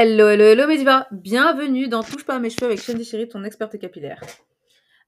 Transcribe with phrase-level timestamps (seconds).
[0.00, 3.42] Hello, hello, hello Mediva Bienvenue dans Touche pas à mes cheveux avec Chaîne Chérie, ton
[3.42, 4.20] experte capillaire.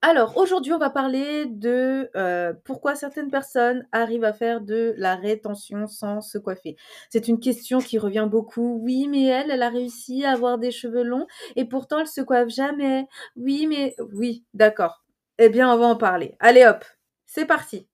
[0.00, 5.14] Alors, aujourd'hui, on va parler de euh, pourquoi certaines personnes arrivent à faire de la
[5.14, 6.76] rétention sans se coiffer.
[7.10, 8.80] C'est une question qui revient beaucoup.
[8.82, 12.22] Oui, mais elle, elle a réussi à avoir des cheveux longs et pourtant elle se
[12.22, 13.06] coiffe jamais.
[13.36, 15.04] Oui, mais oui, d'accord.
[15.36, 16.34] Eh bien, on va en parler.
[16.40, 16.82] Allez hop,
[17.26, 17.86] c'est parti.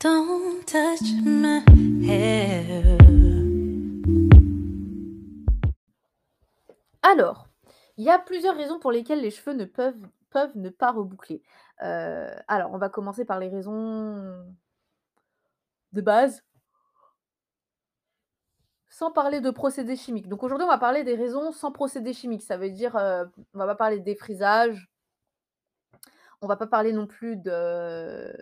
[0.00, 1.62] Don't touch my
[2.10, 2.97] hair.
[7.02, 7.48] Alors,
[7.96, 9.96] il y a plusieurs raisons pour lesquelles les cheveux ne peuvent,
[10.54, 11.42] ne pas reboucler.
[11.82, 14.44] Euh, alors, on va commencer par les raisons
[15.92, 16.44] de base,
[18.88, 20.28] sans parler de procédés chimiques.
[20.28, 22.42] Donc aujourd'hui, on va parler des raisons sans procédés chimiques.
[22.42, 23.24] Ça veut dire, euh,
[23.54, 24.88] on va pas parler de défrisage,
[26.40, 28.32] on va pas parler non plus de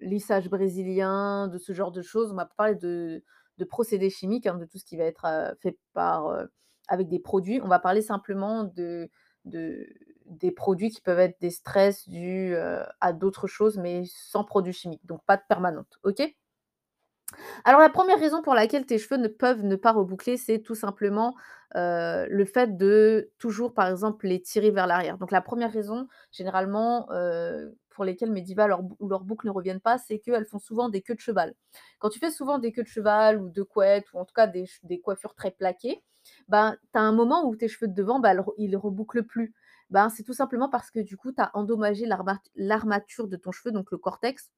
[0.00, 2.32] lissage brésilien, de ce genre de choses.
[2.32, 3.22] On va pas parler de,
[3.68, 6.46] procédés chimiques, hein, de tout ce qui va être euh, fait par
[6.88, 7.60] avec des produits.
[7.62, 9.08] On va parler simplement de,
[9.44, 9.86] de
[10.26, 12.54] des produits qui peuvent être des stress dus
[13.00, 15.98] à d'autres choses, mais sans produits chimiques, donc pas de permanente.
[16.02, 16.20] OK?
[17.64, 20.74] Alors la première raison pour laquelle tes cheveux ne peuvent ne pas reboucler, c'est tout
[20.74, 21.34] simplement
[21.74, 25.18] le fait de toujours, par exemple, les tirer vers l'arrière.
[25.18, 27.08] Donc la première raison, généralement,
[27.90, 28.68] pour lesquelles mes divas
[28.98, 31.54] ou leurs boucles ne reviennent pas, c'est qu'elles font souvent des queues de cheval.
[31.98, 34.46] Quand tu fais souvent des queues de cheval ou de couettes, ou en tout cas
[34.46, 36.02] des coiffures très plaquées,
[36.48, 39.54] ben, tu as un moment où tes cheveux de devant, ben, ils ne rebouclent plus.
[39.90, 42.06] Ben, c'est tout simplement parce que du coup, tu as endommagé
[42.54, 44.50] l'armature de ton cheveu, donc le cortex.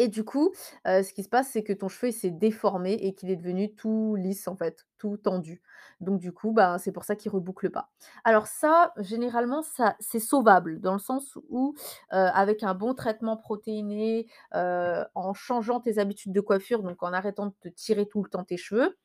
[0.00, 3.30] Et du coup, ce qui se passe, c'est que ton cheveu s'est déformé et qu'il
[3.30, 5.60] est devenu tout lisse, en fait, tout tendu.
[6.00, 7.90] Donc du coup, ben, c'est pour ça qu'il reboucle pas.
[8.22, 11.74] Alors ça, généralement, ça c'est sauvable dans le sens où,
[12.10, 17.54] avec un bon traitement protéiné, en changeant tes habitudes de coiffure, donc en arrêtant de
[17.60, 18.96] te tirer tout le temps tes cheveux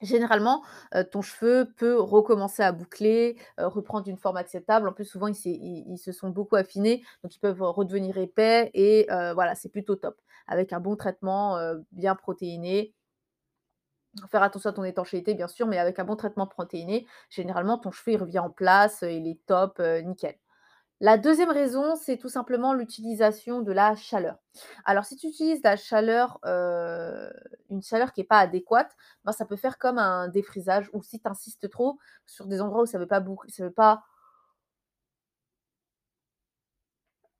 [0.00, 0.62] Généralement,
[1.10, 4.88] ton cheveu peut recommencer à boucler, reprendre une forme acceptable.
[4.88, 9.54] En plus, souvent, ils se sont beaucoup affinés, donc ils peuvent redevenir épais et voilà,
[9.56, 10.16] c'est plutôt top.
[10.46, 11.58] Avec un bon traitement,
[11.90, 12.94] bien protéiné.
[14.30, 17.90] Faire attention à ton étanchéité, bien sûr, mais avec un bon traitement protéiné, généralement, ton
[17.90, 20.36] cheveu, revient en place, il est top, nickel.
[21.00, 24.36] La deuxième raison, c'est tout simplement l'utilisation de la chaleur.
[24.84, 27.30] Alors, si tu utilises la chaleur, euh,
[27.70, 31.20] une chaleur qui n'est pas adéquate, ben, ça peut faire comme un défrisage ou si
[31.20, 34.02] tu insistes trop sur des endroits où ça ne veut pas ça veut pas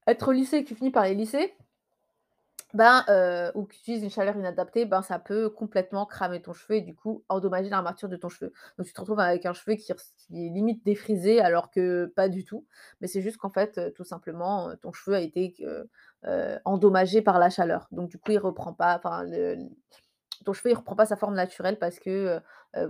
[0.06, 1.54] être lissé et que tu finis par les lisser,
[2.74, 6.52] ben, euh, ou que tu utilises une chaleur inadaptée, ben, ça peut complètement cramer ton
[6.52, 8.52] cheveu et du coup endommager l'armature de ton cheveu.
[8.76, 9.96] Donc tu te retrouves avec un cheveu qui, est
[10.30, 12.66] limite défrisé alors que pas du tout.
[13.00, 15.54] Mais c'est juste qu'en fait, euh, tout simplement, euh, ton cheveu a été
[16.64, 17.88] endommagé par la chaleur.
[17.90, 19.00] Donc du coup, il reprend pas,
[20.44, 22.40] ton cheveu reprend pas sa forme naturelle parce que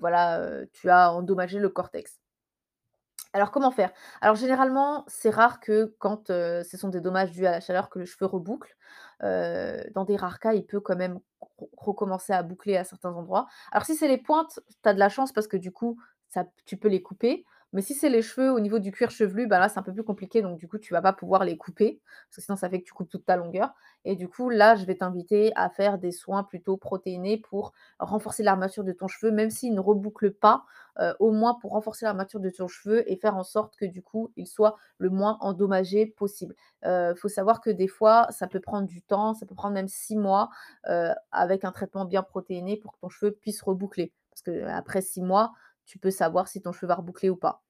[0.00, 2.18] voilà, tu as endommagé le cortex.
[3.34, 3.92] Alors comment faire?
[4.20, 7.98] Alors généralement, c'est rare que quand, ce sont des dommages dus à la chaleur que
[7.98, 8.76] le cheveu reboucle.
[9.20, 11.20] dans des rares cas, il peut quand même
[11.76, 13.46] recommencer à boucler à certains endroits.
[13.72, 15.98] Alors si c'est les pointes, tu as de la chance parce que du coup,
[16.64, 17.44] tu peux les couper.
[17.72, 19.92] Mais si c'est les cheveux au niveau du cuir chevelu, bah là, c'est un peu
[19.92, 22.70] plus compliqué, donc du coup, tu vas pas pouvoir les couper, parce que sinon ça
[22.70, 23.74] fait que tu coupes toute ta longueur.
[24.04, 28.42] Et du coup, là, je vais t'inviter à faire des soins plutôt protéinés pour renforcer
[28.42, 30.64] l'armature de ton cheveu, même s'il ne reboucle pas,
[31.00, 34.02] euh, au moins pour renforcer l'armature de ton cheveu et faire en sorte que du
[34.02, 36.54] coup, il soit le moins endommagé possible.
[36.82, 39.74] Il euh, faut savoir que des fois, ça peut prendre du temps, ça peut prendre
[39.74, 40.48] même six mois
[40.88, 44.12] euh, avec un traitement bien protéiné pour que ton cheveu puisse reboucler.
[44.30, 45.52] Parce que après six mois,
[45.88, 47.62] tu peux savoir si ton cheveu va reboucler ou pas.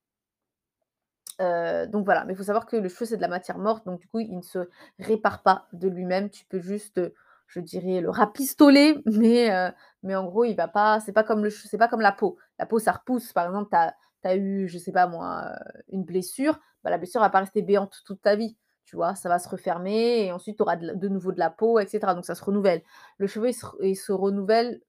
[1.40, 3.86] Euh, donc voilà, mais il faut savoir que le cheveu, c'est de la matière morte,
[3.86, 4.68] donc du coup, il ne se
[4.98, 6.28] répare pas de lui-même.
[6.28, 7.00] Tu peux juste,
[7.46, 9.70] je dirais, le rapistoler, mais, euh,
[10.02, 10.98] mais en gros, il va pas.
[11.00, 12.36] C'est pas comme le c'est pas comme la peau.
[12.58, 13.32] La peau, ça repousse.
[13.32, 17.20] Par exemple, tu as, eu, je sais pas moi, euh, une blessure, bah, la blessure
[17.20, 18.56] va pas rester béante toute ta vie.
[18.84, 21.78] Tu vois, ça va se refermer et ensuite tu auras de, nouveau de la peau,
[21.78, 22.14] etc.
[22.14, 22.82] Donc ça se renouvelle.
[23.18, 23.50] Le cheveu,
[23.82, 24.80] il se renouvelle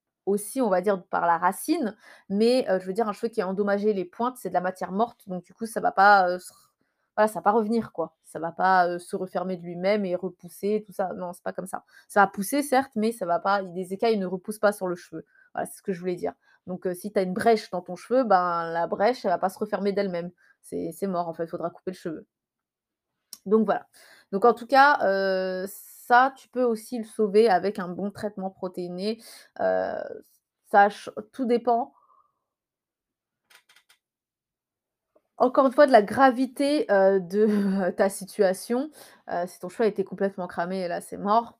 [0.61, 1.95] on va dire, par la racine.
[2.29, 4.91] Mais je veux dire, un cheveu qui est endommagé, les pointes, c'est de la matière
[4.91, 5.27] morte.
[5.27, 6.37] Donc, du coup, ça va pas,
[7.15, 8.15] voilà, va pas revenir, quoi.
[8.23, 11.13] Ça va pas se refermer de lui-même et repousser, tout ça.
[11.15, 11.83] Non, c'est pas comme ça.
[12.07, 13.61] Ça va pousser, certes, mais ça va pas.
[13.61, 15.25] Les écailles ne repoussent pas sur le cheveu.
[15.53, 16.33] Voilà, c'est ce que je voulais dire.
[16.67, 19.49] Donc, si tu as une brèche dans ton cheveu, ben, la brèche, elle va pas
[19.49, 20.31] se refermer d'elle-même.
[20.61, 21.45] C'est mort, en fait.
[21.45, 22.27] Il faudra couper le cheveu.
[23.45, 23.87] Donc, voilà.
[24.31, 24.99] Donc, en tout cas,
[26.35, 29.21] tu peux aussi le sauver avec un bon traitement protéiné.
[29.57, 30.89] ça
[31.33, 31.93] tout dépend
[35.39, 38.91] encore une fois, de la gravité, de ta situation.
[39.47, 41.58] si ton choix été complètement cramé, là, c'est mort.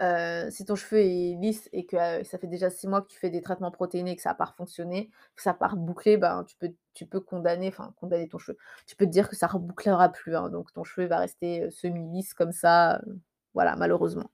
[0.00, 3.08] Heu, si ton cheveu est lisse et que, heu, ça fait déjà 6 mois que
[3.08, 5.68] tu fais des traitements protéinés et que ça a pas refonctionné, que ça a pas
[5.68, 8.58] rebouclé, ben, tu peux tu peux condamner enfin condamner ton cheveu.
[8.86, 11.70] Tu peux te dire que ça rebouclera plus, hein, donc ton cheveu va rester, heu,
[11.70, 13.00] semi lisse comme ça,
[13.54, 14.30] voilà, malheureusement.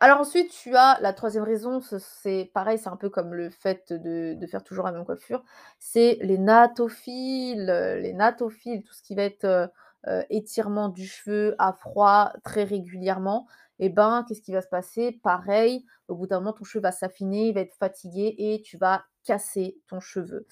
[0.00, 3.50] Alors ensuite, tu as la 3e raison, ce c'est pareil, c'est un peu comme le
[3.50, 5.44] fait de de faire toujours la même coiffure,
[5.78, 9.70] c'est les nattophiles, heu, les nattophiles, tout ce qui va être,
[10.08, 13.46] heu, étirement du cheveu à froid très régulièrement
[13.78, 15.18] et ben, qu'est-ce qui va se passer?
[15.24, 18.76] Pareil, au bout d'un moment, ton cheveu va s'affiner, il va être fatigué et tu
[18.76, 20.46] vas casser ton cheveu.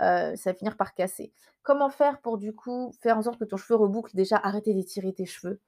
[0.00, 1.32] Heu, ça va finir par casser.
[1.62, 4.14] Comment faire pour du coup faire en sorte que ton cheveu reboucle?
[4.14, 5.60] Déjà, arrêter d'étirer tes cheveux.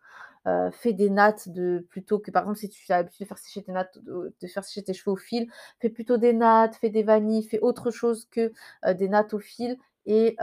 [0.47, 3.39] Heu, fais des nattes de plutôt que par exemple, si tu as l'habitude de faire
[3.39, 5.49] sécher tes nattes de faire sécher tes cheveux au fil,
[5.81, 8.53] fais plutôt des nattes, fais des vanilles, fais autre chose que,
[8.95, 10.37] des nattes au fil et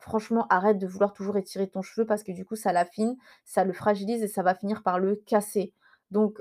[0.00, 3.64] franchement, arrête de vouloir toujours étirer ton cheveu parce que du coup, ça l'affine, ça
[3.64, 5.72] le fragilise et ça va finir par le casser.
[6.10, 6.40] Donc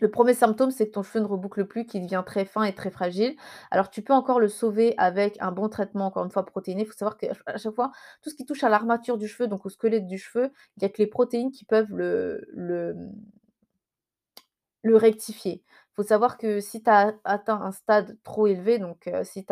[0.00, 2.74] le 1er symptôme, c'est que ton cheveu ne reboucle plus, qu'il devient très fin et
[2.74, 3.36] très fragile.
[3.70, 6.82] Alors tu peux encore le sauver avec un bon traitement, encore une fois protéiné.
[6.82, 7.92] Il faut savoir qu'à chaque fois,
[8.22, 10.86] tout ce qui touche à l'armature du cheveu, donc au squelette du cheveu, il y
[10.86, 12.96] a que les protéines qui peuvent le le,
[14.96, 15.62] rectifier.
[15.64, 19.46] Il faut savoir que si tu as atteint un stade trop élevé, donc heu, si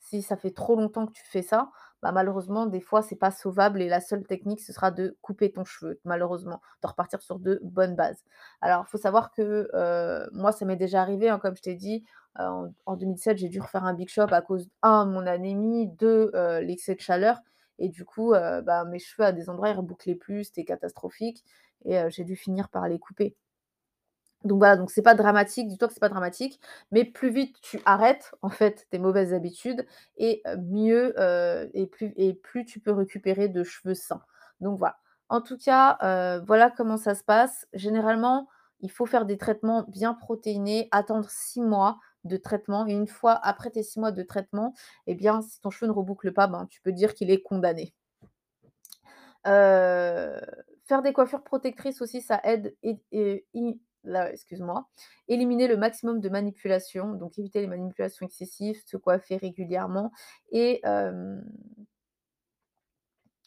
[0.00, 1.70] si ça fait trop longtemps que tu fais ça,
[2.02, 5.50] bah, malheureusement, des fois, c'est pas sauvable et la seule technique, ce sera de couper
[5.52, 8.22] ton cheveu, malheureusement, de repartir sur de bonnes bases.
[8.60, 11.74] Alors, il faut savoir que, heu, moi, ça m'est déjà arrivé, hein, comme je t'ai
[11.74, 12.04] dit,
[12.40, 15.88] heu, en en 2007, j'ai dû refaire un big shop à cause, 1 mon anémie,
[15.88, 17.40] 2 heu, l'excès de chaleur
[17.80, 21.44] et du coup, bah, mes cheveux à des endroits, ils rebouclaient plus, c'était catastrophique
[21.84, 23.36] et j'ai dû finir par les couper.
[24.44, 26.60] Donc voilà, donc c'est pas dramatique, dis-toi que c'est pas dramatique,
[26.92, 29.84] mais plus vite tu arrêtes, en fait, tes mauvaises habitudes
[30.16, 34.22] et heu, mieux, heu et plus et plus tu peux récupérer de cheveux sains.
[34.60, 34.96] Donc voilà.
[35.28, 37.66] En tout cas, heu, voilà comment ça se passe.
[37.74, 38.48] Généralement,
[38.80, 43.32] il faut faire des traitements bien protéinés, attendre 6 mois de traitement et une fois
[43.42, 44.74] après tes 6 mois de traitement
[45.08, 47.92] et bien, si ton cheveu ne reboucle pas, ben, tu peux dire qu'il est condamné.
[50.86, 52.74] Faire des coiffures protectrices aussi, ça aide
[54.08, 54.88] la excuse-moi,
[55.28, 60.12] éliminer le maximum de manipulations, donc éviter les manipulations excessives, se coiffer régulièrement
[60.50, 60.82] et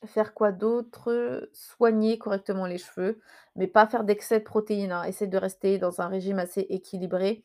[0.06, 1.50] faire quoi d'autre?
[1.54, 3.19] Soigner correctement les cheveux,
[3.56, 5.04] mais pas faire d'excès de protéines, hein.
[5.04, 7.44] Essaie de rester dans un régime assez équilibré,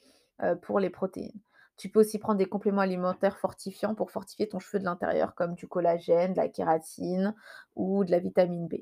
[0.63, 1.41] pour les protéines.
[1.79, 5.55] Tu peux aussi prendre des compléments alimentaires fortifiants pour fortifier ton cheveu de l'intérieur, comme
[5.55, 7.35] du collagène, de la kératine
[7.75, 8.77] ou de la vitamine B.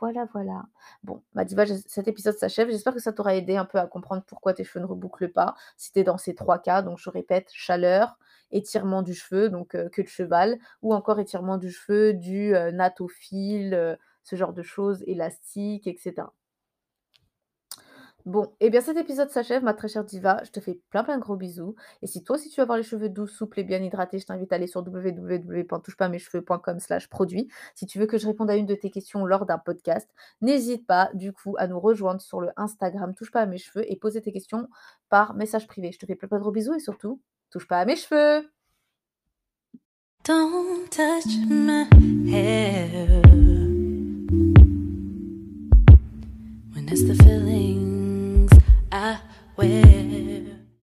[0.00, 0.64] Voilà, voilà.
[1.04, 1.22] Bon,
[1.64, 2.68] j'es cet épisode s'achève.
[2.70, 5.54] J'espère que ça t'aura aidé un peu à comprendre pourquoi tes cheveux ne rebouclent pas.
[5.76, 8.18] Si tu dans ces 3 cas, donc je répète, chaleur,
[8.50, 12.12] étirement du cheveu, donc heu, queue de cheval ou encore étirement du cheveu
[13.00, 16.32] au fil, heu, ce genre de choses, élastique et cetera.
[18.28, 20.42] Bon, et bien cet épisode s'achève, ma très chère diva.
[20.44, 21.74] Je te fais plein plein de gros bisous.
[22.02, 24.26] Et si toi aussi tu veux avoir les cheveux doux, souples et bien hydratés, je
[24.26, 27.48] t'invite à aller sur www.touchepasmescheveux.com slash produit.
[27.74, 30.10] Si tu veux que je réponde à une de tes questions lors d'un podcast,
[30.42, 33.90] n'hésite pas du coup à nous rejoindre sur le Instagram Touche pas à mes cheveux
[33.90, 34.68] et poser tes questions
[35.08, 35.90] par message privé.
[35.90, 38.46] Je te fais plein plein de gros bisous et surtout, touche pas à mes cheveux
[40.24, 41.88] Don't touch my
[42.30, 43.22] hair.
[46.74, 47.77] When it's the feeling
[49.58, 49.97] with